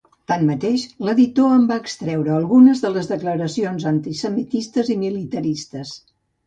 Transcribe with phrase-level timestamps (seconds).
[0.31, 5.99] Tanmateix, l'editor en va extreure algunes de les declaracions antisemites i militaristes.